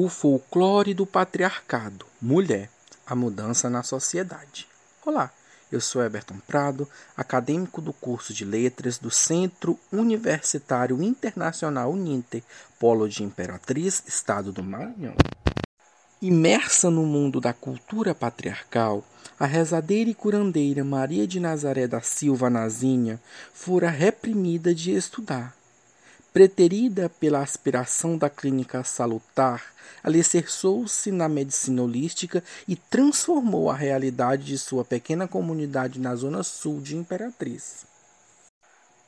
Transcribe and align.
O 0.00 0.08
folclore 0.08 0.94
do 0.94 1.04
patriarcado. 1.04 2.06
Mulher. 2.22 2.70
A 3.04 3.16
mudança 3.16 3.68
na 3.68 3.82
sociedade. 3.82 4.68
Olá, 5.04 5.28
eu 5.72 5.80
sou 5.80 6.00
Everton 6.00 6.36
Prado, 6.46 6.88
acadêmico 7.16 7.80
do 7.80 7.92
curso 7.92 8.32
de 8.32 8.44
Letras 8.44 8.96
do 8.96 9.10
Centro 9.10 9.76
Universitário 9.92 11.02
Internacional 11.02 11.90
Uninter, 11.90 12.44
Polo 12.78 13.08
de 13.08 13.24
Imperatriz, 13.24 14.04
Estado 14.06 14.52
do 14.52 14.62
Maranhão. 14.62 15.16
Imersa 16.22 16.92
no 16.92 17.02
mundo 17.02 17.40
da 17.40 17.52
cultura 17.52 18.14
patriarcal, 18.14 19.04
a 19.36 19.46
rezadeira 19.46 20.08
e 20.08 20.14
curandeira 20.14 20.84
Maria 20.84 21.26
de 21.26 21.40
Nazaré 21.40 21.88
da 21.88 22.00
Silva 22.00 22.48
Nazinha 22.48 23.20
fora 23.52 23.90
reprimida 23.90 24.72
de 24.72 24.92
estudar 24.92 25.58
Preterida 26.32 27.08
pela 27.08 27.40
aspiração 27.40 28.18
da 28.18 28.28
clínica 28.28 28.84
salutar, 28.84 29.64
alicerçou-se 30.04 31.10
na 31.10 31.28
medicina 31.28 31.82
holística 31.82 32.44
e 32.66 32.76
transformou 32.76 33.70
a 33.70 33.74
realidade 33.74 34.44
de 34.44 34.58
sua 34.58 34.84
pequena 34.84 35.26
comunidade 35.26 35.98
na 35.98 36.14
zona 36.14 36.42
sul 36.42 36.80
de 36.80 36.96
Imperatriz. 36.96 37.86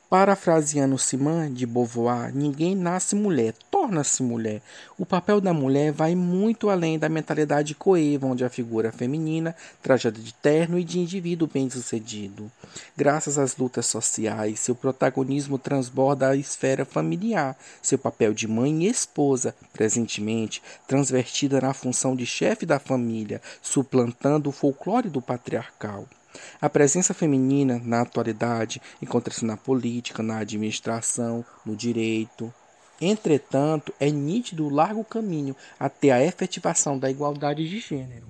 Parafraseando 0.09 0.97
Simone 0.97 1.53
de 1.53 1.65
Beauvoir, 1.65 2.35
ninguém 2.35 2.75
nasce 2.75 3.15
mulher, 3.15 3.53
torna-se 3.81 4.21
mulher. 4.21 4.61
O 4.95 5.07
papel 5.07 5.41
da 5.41 5.51
mulher 5.51 5.91
vai 5.91 6.13
muito 6.13 6.69
além 6.69 6.99
da 6.99 7.09
mentalidade 7.09 7.73
coeva, 7.73 8.27
onde 8.27 8.45
a 8.45 8.49
figura 8.49 8.91
feminina 8.91 9.55
trajada 9.81 10.21
de 10.21 10.31
terno 10.35 10.77
e 10.77 10.83
de 10.83 10.99
indivíduo 10.99 11.49
bem-sucedido. 11.51 12.51
Graças 12.95 13.39
às 13.39 13.57
lutas 13.57 13.87
sociais, 13.87 14.59
seu 14.59 14.75
protagonismo 14.75 15.57
transborda 15.57 16.29
a 16.29 16.35
esfera 16.35 16.85
familiar, 16.85 17.57
seu 17.81 17.97
papel 17.97 18.35
de 18.35 18.47
mãe 18.47 18.83
e 18.83 18.87
esposa, 18.87 19.55
presentemente 19.73 20.61
transvertida 20.87 21.59
na 21.59 21.73
função 21.73 22.15
de 22.15 22.27
chefe 22.27 22.67
da 22.67 22.77
família, 22.77 23.41
suplantando 23.63 24.49
o 24.49 24.53
folclore 24.53 25.09
do 25.09 25.23
patriarcal. 25.23 26.07
A 26.61 26.69
presença 26.69 27.15
feminina, 27.15 27.81
na 27.83 28.01
atualidade, 28.01 28.79
encontra-se 29.01 29.43
na 29.43 29.57
política, 29.57 30.21
na 30.21 30.37
administração, 30.37 31.43
no 31.65 31.75
direito. 31.75 32.53
Entretanto, 33.01 33.91
é 33.99 34.11
nítido 34.11 34.67
o 34.67 34.69
largo 34.69 35.03
caminho 35.03 35.55
até 35.79 36.11
a 36.11 36.23
efetivação 36.23 36.99
da 36.99 37.09
igualdade 37.09 37.67
de 37.67 37.79
gênero. 37.79 38.27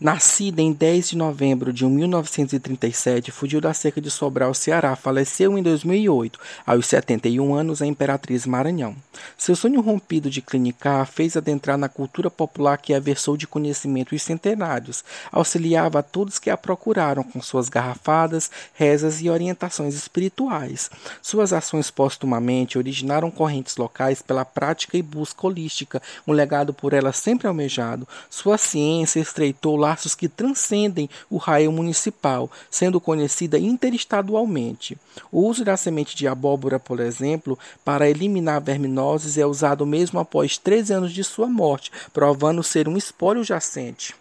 Nascida 0.00 0.62
em 0.62 0.72
10 0.72 1.10
de 1.10 1.16
novembro 1.18 1.74
de 1.74 1.84
1937, 1.84 3.30
fugiu 3.30 3.60
da 3.60 3.74
cerca 3.74 4.00
de 4.00 4.10
Sobral, 4.10 4.54
Ceará. 4.54 4.96
Faleceu 4.96 5.58
em 5.58 5.62
2008, 5.62 6.40
aos 6.64 6.86
71 6.86 7.54
anos, 7.54 7.82
a 7.82 7.86
Imperatriz 7.86 8.46
Maranhão. 8.46 8.96
Seu 9.36 9.54
sonho 9.54 9.82
rompido 9.82 10.30
de 10.30 10.40
clinicar 10.40 11.06
fez 11.06 11.36
adentrar 11.36 11.76
na 11.76 11.86
cultura 11.86 12.30
popular 12.30 12.78
que 12.78 12.94
a 12.94 12.98
versou 12.98 13.36
de 13.36 13.46
conhecimentos 13.46 14.22
centenários. 14.22 15.04
Auxiliava 15.30 15.98
a 15.98 16.02
todos 16.02 16.38
que 16.38 16.48
a 16.48 16.56
procuraram 16.56 17.22
com 17.22 17.42
suas 17.42 17.68
garrafadas, 17.68 18.50
rezas 18.72 19.20
e 19.20 19.28
orientações 19.28 19.94
espirituais. 19.94 20.90
Suas 21.20 21.52
ações 21.52 21.90
postumamente 21.90 22.78
originaram 22.78 23.30
correntes 23.30 23.76
locais 23.76 24.22
pela 24.22 24.46
prática 24.46 24.96
e 24.96 25.02
busca 25.02 25.46
holística, 25.46 26.00
um 26.26 26.32
legado 26.32 26.72
por 26.72 26.94
ela 26.94 27.12
sempre 27.12 27.46
almejado. 27.46 28.08
Sua 28.30 28.56
ciência 28.56 29.20
estreitou 29.20 29.76
lá 29.76 29.89
laços 29.90 30.14
que 30.14 30.28
transcendem 30.28 31.10
o 31.28 31.36
raio 31.36 31.72
municipal, 31.72 32.48
sendo 32.70 33.00
conhecida 33.00 33.58
interestadualmente. 33.58 34.96
O 35.32 35.40
uso 35.48 35.64
da 35.64 35.76
semente 35.76 36.14
de 36.14 36.28
abóbora, 36.28 36.78
por 36.78 37.00
exemplo, 37.00 37.58
para 37.84 38.08
eliminar 38.08 38.60
verminoses 38.60 39.36
é 39.36 39.44
usado 39.44 39.84
mesmo 39.84 40.20
após 40.20 40.56
13 40.56 40.92
anos 40.92 41.12
de 41.12 41.24
sua 41.24 41.48
morte, 41.48 41.90
provando 42.12 42.62
ser 42.62 42.88
um 42.88 42.96
espólio 42.96 43.42
jacente. 43.42 44.14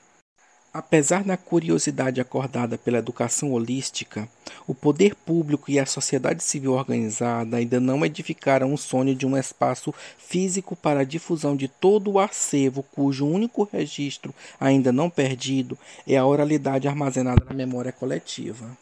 Apesar 0.71 1.23
da 1.23 1.35
curiosidade 1.35 2.21
acordada 2.21 2.77
pela 2.77 2.99
educação 2.99 3.53
holística, 3.53 4.29
o 4.67 4.75
poder 4.75 5.15
público 5.15 5.71
e 5.71 5.79
a 5.79 5.85
sociedade 5.85 6.43
civil 6.43 6.73
organizada 6.73 7.57
ainda 7.57 7.79
não 7.79 8.05
edificaram 8.05 8.71
o 8.71 8.77
sonho 8.77 9.15
de 9.15 9.25
um 9.25 9.35
espaço 9.35 9.91
físico 10.19 10.75
para 10.75 10.99
a 10.99 11.03
difusão 11.03 11.55
de 11.55 11.67
todo 11.67 12.11
o 12.11 12.19
acervo 12.19 12.83
cujo 12.83 13.25
único 13.25 13.67
registro 13.73 14.33
ainda 14.59 14.91
não 14.91 15.09
perdido 15.09 15.75
é 16.05 16.17
a 16.17 16.25
oralidade 16.25 16.87
armazenada 16.87 17.43
na 17.45 17.53
memória 17.53 17.91
coletiva. 17.91 18.77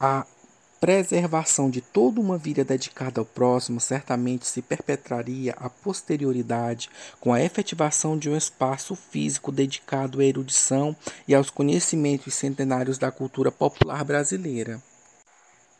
A 0.00 0.26
preservação 0.84 1.70
de 1.70 1.80
toda 1.80 2.20
uma 2.20 2.36
vida 2.36 2.62
dedicada 2.62 3.18
ao 3.18 3.24
próximo 3.24 3.80
certamente 3.80 4.46
se 4.46 4.60
perpetraria 4.60 5.54
a 5.56 5.70
posterioridade 5.70 6.90
com 7.18 7.32
a 7.32 7.42
efetivação 7.42 8.18
de 8.18 8.28
um 8.28 8.36
espaço 8.36 8.94
físico 8.94 9.50
dedicado 9.50 10.20
à 10.20 10.24
erudição 10.26 10.94
e 11.26 11.34
aos 11.34 11.48
conhecimentos 11.48 12.34
centenários 12.34 12.98
da 12.98 13.10
cultura 13.10 13.50
popular 13.50 14.04
brasileira. 14.04 14.78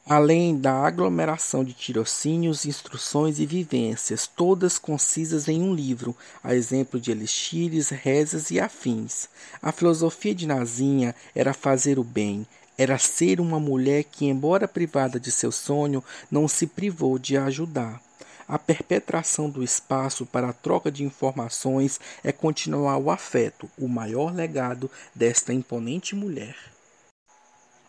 Além 0.06 0.59
da 0.59 0.72
aglomeração 0.72 1.62
de 1.62 1.75
tirocínios, 1.75 2.64
instruções 2.64 3.38
e 3.38 3.44
vivências, 3.44 4.26
todas 4.26 4.78
concisas 4.78 5.48
em 5.48 5.62
um 5.62 5.75
livro, 5.75 6.16
a 6.43 6.54
exemplo 6.54 6.98
de 6.98 7.10
elixires, 7.10 7.91
rezas 7.91 8.50
e 8.50 8.59
afins. 8.59 9.28
A 9.60 9.70
filosofia 9.70 10.34
de 10.34 10.47
Nazinha 10.47 11.14
era 11.34 11.53
fazer 11.53 11.98
o 11.98 12.04
bem, 12.04 12.47
era 12.76 12.98
ser 12.98 13.40
uma 13.40 13.60
mulher 13.60 14.04
que, 14.04 14.26
embora 14.26 14.66
privada 14.66 15.20
de 15.20 15.30
seu 15.30 15.52
sonho, 15.52 16.02
não 16.30 16.48
se 16.48 16.66
privou 16.66 17.18
de 17.18 17.36
ajudar. 17.36 18.00
A 18.46 18.58
perpetração 18.58 19.48
do 19.48 19.62
espaço 19.62 20.26
para 20.26 20.50
a 20.50 20.52
troca 20.52 20.90
de 20.90 21.02
informações 21.02 21.98
é 22.22 22.30
continuar 22.30 22.98
o 22.98 23.10
afeto, 23.10 23.70
o 23.78 23.88
maior 23.88 24.34
legado 24.34 24.90
desta 25.14 25.54
imponente 25.54 26.14
mulher. 26.14 26.73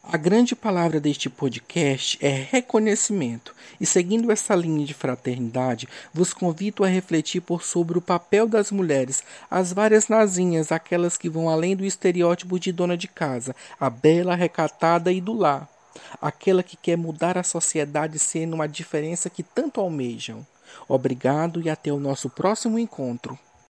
A 0.08 0.18
grande 0.18 0.56
palavra 0.56 1.00
deste 1.00 1.32
podcast 1.32 2.18
é 2.22 2.30
reconhecimento, 2.30 3.56
e 3.82 3.88
seguindo 3.88 4.32
essa 4.32 4.54
linha 4.54 4.86
de 4.86 4.94
fraternidade, 4.94 5.90
vos 6.14 6.32
convido 6.32 6.84
a 6.84 6.88
refletir 6.88 7.42
por 7.42 7.64
sobre 7.64 7.98
o 7.98 8.02
papel 8.02 8.48
das 8.48 8.72
mulheres, 8.72 9.24
as 9.50 9.74
várias 9.74 10.08
nazinhas, 10.08 10.72
aquelas 10.72 11.18
que 11.18 11.28
vão 11.28 11.50
além 11.50 11.76
do 11.76 11.84
estereótipo 11.84 12.60
de 12.60 12.72
dona 12.72 12.96
de 12.96 13.08
casa, 13.08 13.56
a 13.80 13.90
bela, 13.90 14.36
recatada 14.36 15.12
e 15.12 15.20
do 15.20 15.34
lar, 15.34 15.68
aquela 16.22 16.62
que 16.62 16.78
quer 16.78 16.98
mudar 16.98 17.36
a 17.36 17.44
sociedade 17.44 18.20
sendo 18.20 18.54
uma 18.54 18.68
diferença 18.68 19.28
que 19.28 19.42
tanto 19.42 19.82
almejam. 19.82 20.46
Obrigado 20.88 21.60
e 21.60 21.70
até 21.70 21.92
o 21.92 22.00
nosso 22.00 22.30
próximo 22.30 22.78
encontro. 22.78 23.38